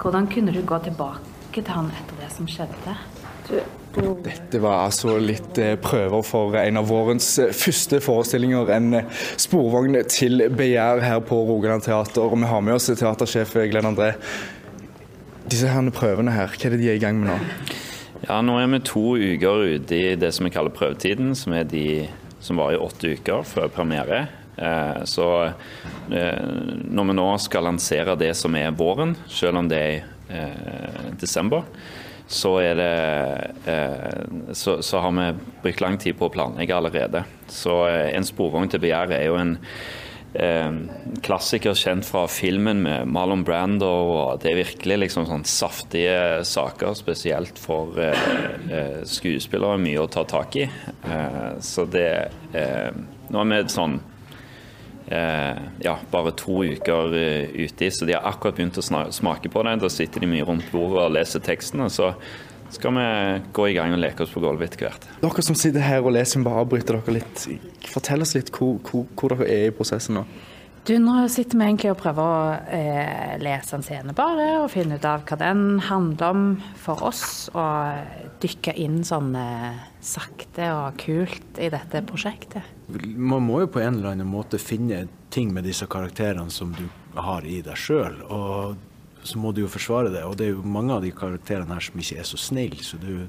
[0.00, 2.94] Hvordan kunne du gå tilbake til han etter det som skjedde?
[4.24, 8.70] Dette var altså litt eh, prøver for en av vårens eh, første forestillinger.
[8.76, 9.10] En eh,
[9.40, 12.22] sporvogn til begjær her på Rogaland teater.
[12.22, 14.14] Og vi har med oss teatersjef Glenn André.
[15.50, 17.38] Disse her prøvene her, hva er det de er i gang med nå?
[18.28, 21.68] Ja, Nå er vi to uker ute i det som vi kaller prøvetiden, som er
[21.68, 22.06] de
[22.40, 24.28] som var i åtte uker før premiere.
[24.56, 25.26] Så
[26.10, 31.64] når vi nå skal lansere det som er våren, selv om det er i desember,
[32.30, 37.24] så, det, eh, så, så, har vi brukt lang tid på å planlegge allerede.
[37.50, 39.56] Så eh, En sporvogn til begjæret er jo en
[40.38, 40.76] eh,
[41.26, 43.90] klassiker kjent fra filmen med Marlon Brando.
[43.90, 48.22] og Det er virkelig liksom sånn saftige saker, spesielt for eh,
[48.70, 49.82] eh skuespillere.
[49.82, 50.68] Mye å ta tak i.
[50.70, 52.12] Eh, så det
[52.54, 54.09] Nå er vi sånn eh,
[55.10, 59.72] ja, bare to uker ute i, så de har akkurat begynt å smake på det.
[59.82, 61.82] Da sitter de mye rundt bordet og leser teksten.
[61.82, 62.12] og så
[62.70, 63.06] skal vi
[63.52, 65.08] gå i gang og leke oss på gulvet etter hvert.
[65.22, 67.46] Dere som sitter her og leser, bare avbryter dere litt.
[67.90, 70.24] Fortell oss litt hvor, hvor, hvor dere er i prosessen nå.
[70.88, 74.96] Du, Nå sitter vi egentlig og prøver å eh, lese en scene bare, og finne
[74.96, 76.46] ut av hva den handler om
[76.80, 77.50] for oss.
[77.52, 82.64] Og dykke inn sånn eh, sakte og kult i dette prosjektet.
[82.88, 86.86] Man må jo på en eller annen måte finne ting med disse karakterene som du
[87.20, 88.16] har i deg sjøl.
[88.32, 88.80] Og
[89.22, 90.24] så må du jo forsvare det.
[90.24, 92.96] Og det er jo mange av de karakterene her som ikke er så snille, så
[92.96, 93.26] du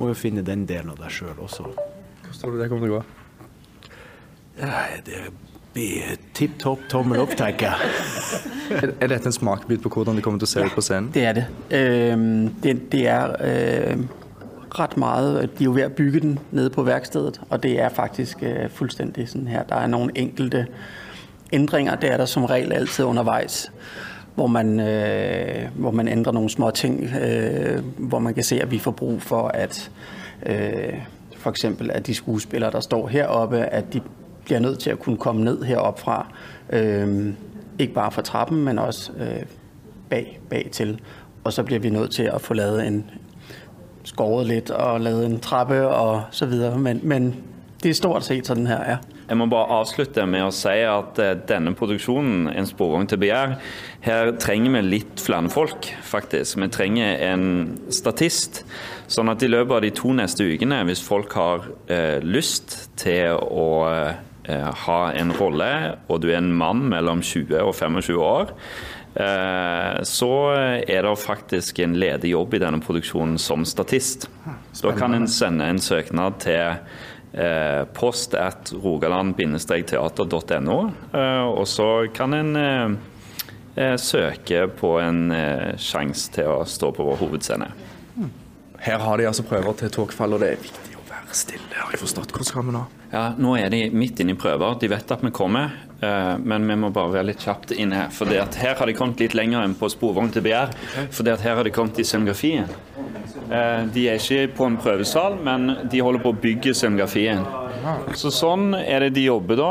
[0.00, 1.68] må jo finne den delen av deg sjøl også.
[2.24, 3.08] Hvordan tror du det kommer til å gå?
[4.64, 5.26] Nei, det
[5.74, 8.90] blir tipp topp tommel opp, tenker jeg.
[9.00, 11.10] er dette en smakebit på hvordan det kommer til å se ut på scenen?
[11.14, 11.46] Det er det.
[12.64, 13.34] det, det er
[14.78, 15.50] ret meget.
[15.58, 19.28] De er jo ved at bygge den nede på værkstedet, og det er faktisk fuldstændig
[19.28, 19.62] sådan her.
[19.62, 20.66] Der er nogle enkelte
[21.52, 23.70] ændringer, det er der som regel altid undervejs
[24.34, 28.70] hvor man, øh, hvor man ændrer nogle små ting, øh, hvor man kan se, at
[28.70, 29.90] vi får brug for, at
[30.46, 30.94] øh,
[31.36, 34.00] for eksempel at de skuespillere, der står heroppe, at de
[34.44, 36.26] bliver nødt til at kunne komme ned heroppe fra.
[36.70, 37.34] Øh,
[37.78, 39.42] ikke bare fra trappen, men også øh,
[40.10, 41.00] bag, bag til.
[41.44, 43.10] Og så bliver vi nødt til at få lavet en
[44.04, 46.78] skåret lidt og lavet en trappe og så videre.
[46.78, 47.36] Men, men
[47.82, 48.96] det er stort set sådan her er.
[49.28, 53.54] Jeg må bare avslutte med å si at eh, denne produksjonen, 'En sporvogn til begjær',
[54.04, 56.60] her trenger vi litt flere folk, faktisk.
[56.60, 58.64] Vi trenger en statist.
[59.08, 63.32] Sånn at i løpet av de to neste ukene, hvis folk har eh, lyst til
[63.32, 63.88] å
[64.48, 68.52] ha en rolle, og du er en mann mellom 20 og 25 år,
[69.14, 70.52] eh, så
[70.84, 74.28] er det faktisk en ledig jobb i denne produksjonen som statist.
[74.82, 76.76] Da kan en sende en søknad til
[77.32, 80.78] eh, post at rogaland-teater.no,
[81.14, 82.98] eh, og så kan en
[83.98, 85.32] søke på en
[85.82, 87.66] sjanse til å stå på vår hovedscene.
[88.84, 92.02] Her har de altså prøver til togfall, og det er viktig å være stille, jeg
[92.02, 92.32] forstått.
[92.34, 92.84] Hvordan skal vi nå?
[93.12, 94.76] Ja, Nå er de midt inne i prøver.
[94.80, 95.74] De vet at vi kommer,
[96.44, 98.14] men vi må bare være litt kjapt inne her.
[98.14, 100.74] For her har de kommet litt lenger enn på Sporvogn til begjær.
[101.14, 102.66] For her har de kommet i scenografien.
[103.94, 107.44] De er ikke på en prøvesal, men de holder på å bygge scenografien.
[108.16, 109.70] Så sånn er det de jobber da,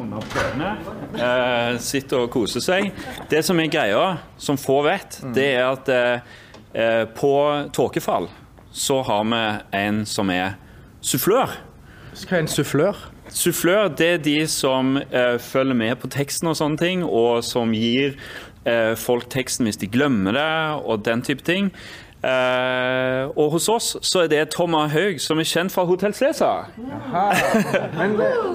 [0.00, 1.78] under prøvene.
[1.84, 2.90] Sitter og koser seg.
[3.30, 4.04] Det som er greia,
[4.40, 7.34] som få vet, det er at på
[7.76, 8.28] tåkefall
[8.76, 9.42] så har vi
[9.78, 10.56] en som er
[11.06, 11.54] sufflør.
[12.16, 13.04] Hva er en sufflør?
[13.28, 17.74] Sufflør det er de som eh, følger med på teksten og sånne ting, og som
[17.76, 18.16] gir
[18.64, 20.50] eh, folk teksten hvis de glemmer det,
[20.82, 21.72] og den type ting.
[22.26, 26.72] Uh, og hos oss så er det Thomas Haug, som er kjent fra Hotell Cæsar.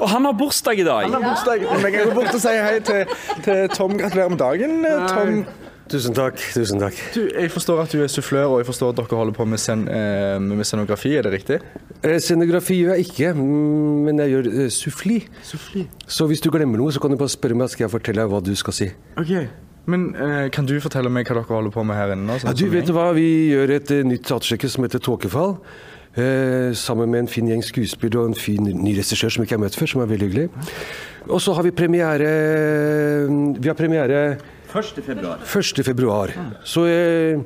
[0.01, 1.05] og han har bursdag i dag.
[1.05, 1.63] Han har bursdag.
[1.69, 3.95] Men jeg går bort og sier hei til, til Tom.
[4.01, 4.83] Gratulerer med dagen.
[5.07, 5.60] Tom
[5.91, 6.39] Tusen takk.
[6.55, 6.99] tusen takk.
[7.15, 9.59] Du, jeg forstår at du er sufflør, og jeg forstår at dere holder på med,
[9.59, 11.57] sen, eh, med scenografi, er det riktig?
[12.01, 15.17] Eh, scenografi gjør jeg ikke, mm, men jeg gjør eh, suffli.
[15.43, 15.87] suffli.
[16.07, 18.31] Så hvis du glemmer noe, så kan du bare spørre meg, skal jeg fortelle deg
[18.31, 18.89] hva du skal si.
[19.19, 19.35] Ok,
[19.91, 22.39] Men eh, kan du fortelle meg hva dere holder på med her inne?
[22.39, 25.57] Sånn ja, du vet hva, Vi gjør et uh, nytt teaterstykke som heter Tåkefall.
[26.11, 29.63] Eh, sammen med en fin gjeng skuespillere og en fin ny regissør som ikke har
[29.63, 30.49] møtt før, som er veldig hyggelig.
[31.31, 32.31] Og så har vi premiere
[33.57, 34.37] Vi har premiere
[34.71, 35.03] 1.
[35.03, 35.43] februar.
[35.43, 35.83] 1.
[35.85, 36.33] februar.
[36.63, 37.39] Så eh,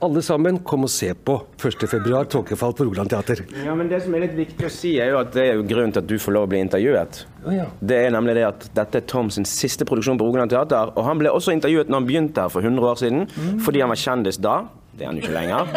[0.00, 1.82] alle sammen, kom og se på 1.
[1.90, 3.42] februar, Tåkefall på Rogaland teater.
[3.64, 5.66] Ja, men Det som er litt viktig å si, er jo at det er jo
[5.66, 7.22] grunnen til at du får lov å bli intervjuet.
[7.42, 7.66] Oh, ja.
[7.80, 10.92] Det er nemlig det at dette er Tom sin siste produksjon på Rogaland teater.
[10.94, 13.56] Og han ble også intervjuet når han begynte her for 100 år siden, mm.
[13.66, 14.56] fordi han var kjendis da.
[14.94, 15.74] Det er han jo ikke lenger.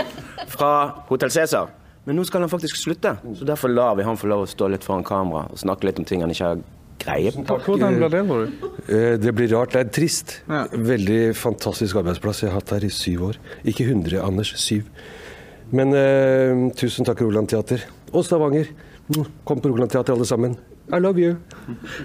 [0.54, 0.72] Fra
[1.10, 1.74] Hotell Cæsar.
[2.06, 4.72] Men nå skal han faktisk slutte, så derfor lar vi han få lov å stå
[4.74, 6.64] litt foran kamera og snakke litt om ting han ikke har
[7.02, 7.58] greie på.
[7.66, 8.70] Hvordan blir det, tror du?
[8.88, 10.38] Eh, Det blir rart, det er trist.
[10.50, 10.64] Ja.
[10.72, 12.44] Veldig fantastisk arbeidsplass.
[12.44, 13.40] Jeg har hatt her i syv år.
[13.66, 14.54] Ikke 100, Anders.
[14.62, 14.88] Syv.
[15.72, 17.84] Men eh, tusen takk, Roland Teater.
[18.14, 18.68] Og Stavanger.
[19.46, 20.56] Kom på Rogaland Teater, alle sammen.
[20.88, 21.36] I love you.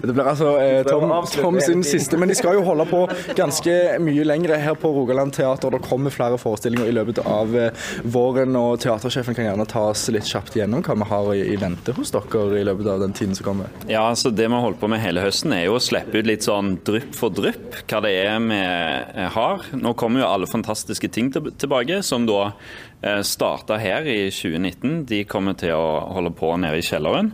[0.02, 3.00] Det blir altså eh, Tom, Tom sin siste, men de skal jo holde på
[3.38, 3.72] ganske
[4.04, 5.72] mye lengre her på Rogaland Teater.
[5.74, 10.06] Det kommer flere forestillinger i løpet av eh, våren, og teatersjefen kan gjerne ta oss
[10.14, 13.16] litt kjapt gjennom hva vi har i, i vente hos dere i løpet av den
[13.16, 13.72] tiden som kommer.
[13.90, 16.30] Ja, altså Det vi har holdt på med hele høsten, er jo å slippe ut
[16.30, 19.66] litt sånn drypp for drypp hva det er vi eh, har.
[19.74, 22.52] Nå kommer jo alle fantastiske ting tilbake, som da
[23.22, 25.04] starta her i 2019.
[25.06, 27.32] De kommer til å holde på nede i kjelleren.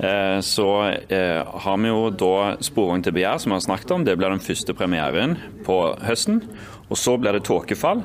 [0.00, 4.06] Eh, så eh, har vi jo da Sporvogn til begjær, som vi har snakket om.
[4.06, 5.36] Det blir den første premieren
[5.66, 6.42] på høsten.
[6.88, 8.02] Og så blir det Tåkefall.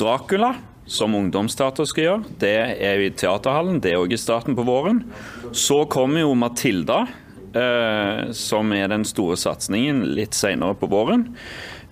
[0.00, 0.54] Dracula
[0.90, 2.36] som ungdomsteater skal gjøre.
[2.42, 3.80] Det er i Teaterhallen.
[3.82, 5.04] Det er òg i starten på våren.
[5.52, 7.04] Så kommer jo Matilda,
[7.54, 11.28] eh, som er den store satsingen litt senere på våren.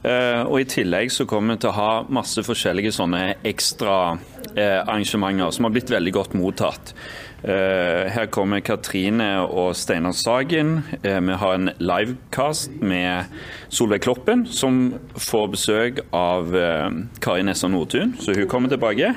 [0.02, 4.37] Eh, og I tillegg så kommer vi til å ha masse forskjellige sånne ekstra eh,
[4.58, 6.94] arrangementer som har blitt veldig godt mottatt.
[7.42, 10.82] Eh, her kommer Katrine og Steinar Sagen.
[11.04, 13.30] Eh, vi har en livecast med
[13.70, 16.88] Solveig Kloppen, som får besøk av eh,
[17.22, 19.12] Kari Nessa Nordtun, så hun kommer tilbake.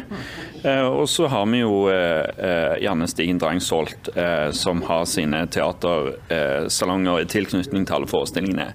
[0.61, 5.47] Eh, og så har vi jo eh, eh, Janne Stigen Drangsholt, eh, som har sine
[5.49, 8.69] teatersalonger i tilknytning til alle forestillingene.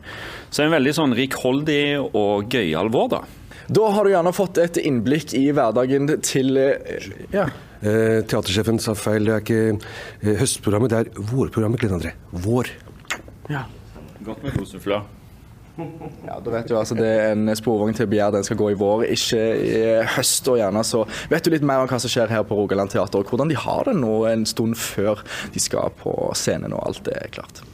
[0.51, 3.27] Så det er en veldig sånn rikholdig og gøyal vår, da.
[3.69, 7.49] Da har du gjerne fått et innblikk i hverdagen til eh, ja.
[7.81, 9.27] Eh, teatersjefen sa feil.
[9.27, 12.15] Det er ikke eh, høstprogrammet, det er vårprogrammet, Glenn André.
[12.31, 12.71] Vår.
[13.51, 13.67] Ja.
[14.27, 15.03] Godt med kosefla.
[15.77, 18.33] Ja, da vet du altså Det er en sporvogn til begjær.
[18.33, 19.83] Den skal gå i vår, ikke i
[20.15, 20.49] høst.
[20.49, 21.03] Og gjerne så
[21.33, 23.59] vet du litt mer om hva som skjer her på Rogaland Teater, og hvordan de
[23.61, 25.21] har det nå en stund før
[25.53, 27.67] de skal på scenen og alt det er klart.